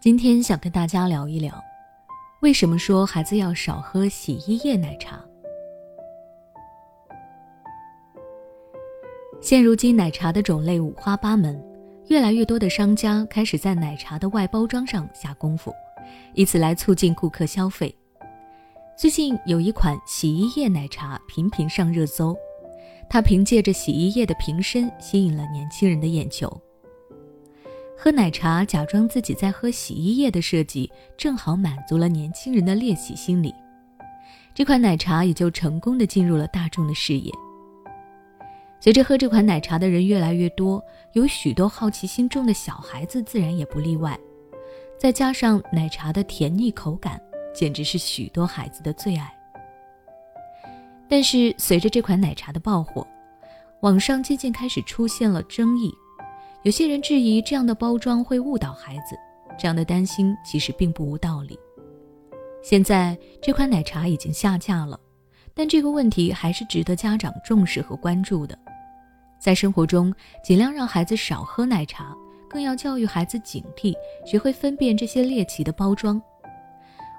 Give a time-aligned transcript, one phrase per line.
[0.00, 1.52] 今天想跟大家聊一聊，
[2.40, 5.20] 为什么说孩子要少喝洗衣液奶茶？
[9.40, 11.60] 现如今奶茶的种类五花八门，
[12.06, 15.74] 越来越多的商家开始在奶茶的外包装上下功夫，
[16.32, 17.92] 以此来促进顾客消费。
[18.96, 22.36] 最近有一款洗衣液奶茶频频上热搜，
[23.10, 26.48] 它凭借着洗衣液的瓶身吸引了年轻人的眼球。
[28.00, 33.52] 喝奶茶假装自己在喝洗衣液的设计，正好满足了年轻人的猎奇心理。
[34.54, 37.32] 这款奶茶也就成功的进入了大众的视野。
[38.78, 40.80] 随着喝这款奶茶的人越来越多，
[41.14, 44.16] 有许多好奇心重的小孩子自然也不例外。
[44.96, 47.20] 再加上奶茶的甜腻口感，
[47.52, 49.28] 简直是许多孩子的最爱。
[51.08, 53.04] 但是随着这款奶茶的爆火，
[53.80, 55.92] 网上渐渐开始出现了争议。
[56.68, 59.16] 有些人质疑这样的包装会误导孩子，
[59.58, 61.58] 这样的担心其实并不无道理。
[62.62, 65.00] 现在这款奶茶已经下架了，
[65.54, 68.54] 但这个问题还是值得家长重视和关注的。
[69.40, 72.14] 在生活中，尽量让孩子少喝奶茶，
[72.50, 73.94] 更要教育孩子警惕，
[74.26, 76.20] 学会分辨这些猎奇的包装。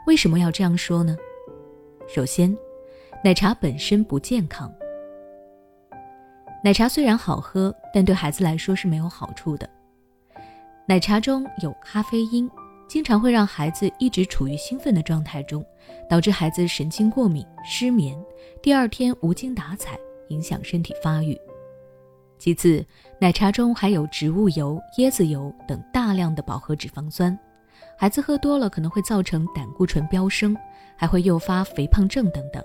[0.06, 1.18] 为什么要这样说呢？
[2.08, 2.56] 首先，
[3.24, 4.72] 奶茶本身不健康。
[6.62, 9.70] 奶茶虽然好喝，但对孩子来说是没有好处的。
[10.86, 12.50] 奶茶中有咖啡因，
[12.88, 15.64] 经常会让孩子一直处于兴奋的状态中，
[16.10, 18.22] 导致孩子神经过敏、失眠，
[18.62, 21.40] 第二天无精打采，影响身体发育。
[22.38, 22.86] 其次，
[23.22, 27.38] 奶茶中还有植物油、椰子油等大量的饱和脂肪酸，
[27.98, 30.58] 孩子喝多了可能会造成胆固醇飙升，
[30.98, 32.62] 还会诱发肥胖症等等。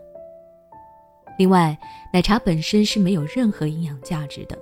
[1.37, 1.77] 另外，
[2.13, 4.57] 奶茶本身是没有任何营养价值的，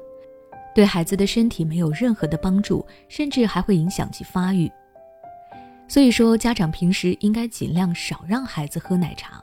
[0.75, 4.71] 对孩子的身体没有任何的帮助，甚至还会影响其发育。
[5.87, 9.39] 所以说，家长平时应该尽量少让孩子喝奶茶。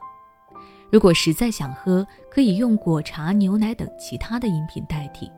[0.90, 5.30] 如果实在想喝，可以用果茶、牛奶等其他的饮品代替。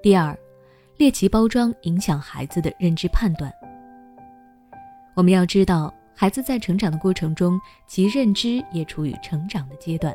[0.00, 0.38] 第二，
[0.96, 3.52] 猎奇包装影响孩子的认知判断。
[5.16, 5.92] 我们要知道。
[6.20, 10.14] 孩子在成长的过程中，其认知也处于成长的阶段。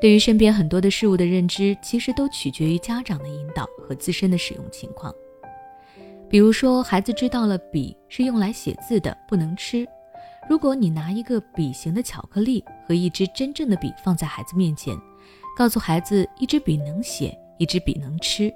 [0.00, 5.12] 对于身边很多的事物的认知，其实都取决于家长的引导和自身的使用情况。
[6.30, 9.84] 比如说，孩子知道了笔是用来写字的，不能吃。
[10.48, 14.96] 如果你拿一个笔形的巧克力和一支真正的笔放在孩子面前，
[15.58, 18.54] 告诉孩子一支笔能写，一支笔能吃，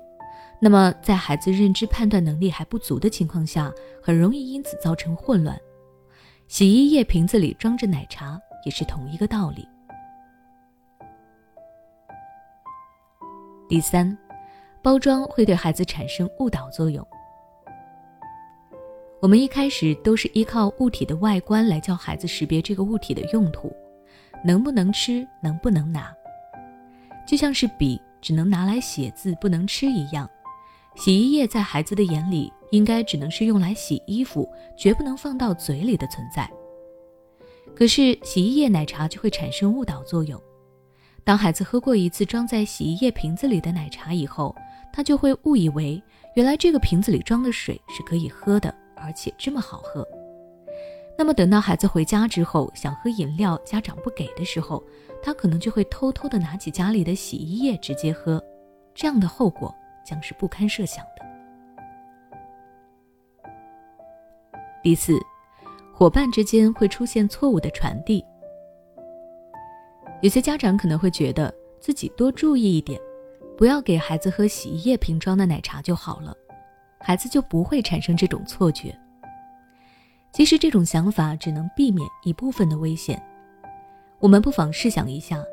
[0.61, 5.61] 那么在孩子认知判断能力还不足的情况下，很容易因此造成混乱。
[6.51, 9.69] 洗衣液瓶子里装着奶茶也是同一个道理。
[13.69, 14.19] 第三，
[14.83, 17.07] 包装会对孩子产生误导作用。
[19.23, 23.73] 我们一开始都是依靠物体的外观来教孩子识别这个物体的用途，
[24.45, 26.13] 能不能吃，能不能拿，
[27.25, 30.29] 就像是笔只能拿来写字，不能吃一样。
[30.97, 32.53] 洗衣液在孩子的眼里。
[32.71, 36.51] 应该只能是用来洗衣服，绝不能放到嘴里的存在。
[37.75, 40.41] 可是洗衣液奶茶就会产生误导作用。
[41.23, 44.55] 当孩子喝过一次装在洗衣液瓶子里的奶茶以后，
[44.93, 46.03] 他就会误以为
[46.35, 50.07] 原来这个瓶子里装的水是可以喝的，而且这么好喝。
[51.17, 54.83] 那么等到孩子回家之后想喝饮料，家长不给的时候，
[55.23, 58.43] 他可能就会偷偷的拿起家里的洗衣液直接喝，
[58.95, 59.73] 这样的后果
[60.05, 61.20] 将是不堪设想的。
[64.83, 65.21] 第四，
[65.93, 68.25] 伙伴之间会出现错误的传递。
[70.23, 72.99] 有些家长可能会觉得自己多注意一点，
[73.59, 76.35] 不要给孩子喝洗衣液瓶装的奶茶就好了，
[76.99, 78.99] 孩子就不会产生这种错觉。
[80.33, 83.23] 其实这种想法只能避免一部分的危险。
[84.19, 85.45] 我们不妨试想一下，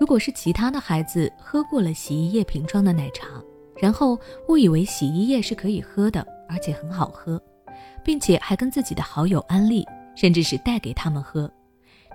[0.00, 3.26] 如果是其他的孩子喝过了洗衣液瓶装的奶茶，
[3.76, 4.18] 然后
[4.48, 7.38] 误以为洗衣液是可以喝的，而且很好喝。
[8.04, 11.50] 并且还跟自己的好友安利，甚至是带给他们喝，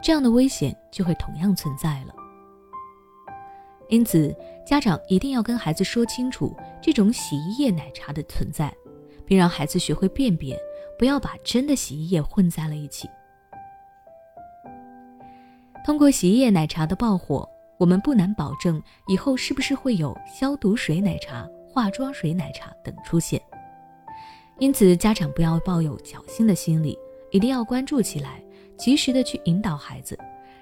[0.02, 2.14] 这样的危险就会同样存在了。
[3.90, 4.36] 因此，
[4.66, 8.74] 家长一定要跟孩子说清楚这种洗衣液奶茶的存在，
[9.26, 10.60] 并让孩子学会辨别，
[10.98, 13.08] 不要把真的洗衣液混在了一起。
[15.86, 17.48] 通过洗衣液奶茶的爆火，
[17.78, 23.40] 我们不难保证以后是不是会有消毒水奶茶、化妆水奶茶等出现。
[24.60, 26.98] 因此，家长不要抱有侥幸的心理，
[27.30, 28.42] 一定要关注起来，
[28.78, 30.18] 及时的去引导孩子，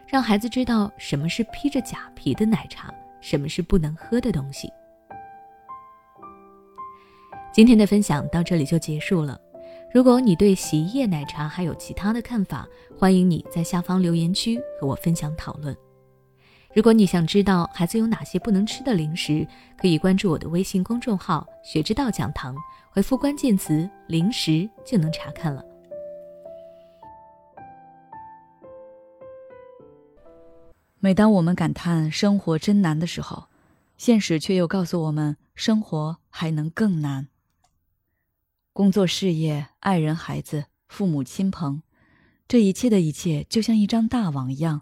[0.07, 2.91] 让孩子知道什么是披着假皮的奶茶，
[3.21, 4.67] 什么是不能喝的东西。
[7.53, 9.39] 今天的分享到这里就结束了。
[9.93, 12.67] 如果你对洗衣液奶茶还有其他的看法，
[12.97, 15.77] 欢迎你在下方留言区和我分享讨论。
[16.75, 19.47] 如果你想知道孩子有哪些不能吃的零食，
[19.77, 22.55] 可以关注我的微信公众号“学之道讲堂”，
[22.89, 25.63] 回复关键词“零食”就能查看了。
[30.99, 33.49] 每当我们感叹生活真难的时候，
[33.95, 37.27] 现实却又告诉我们，生活还能更难。
[38.71, 41.83] 工作、事业、爱人、孩子、父母亲朋，
[42.47, 44.81] 这一切的一切，就像一张大网一样，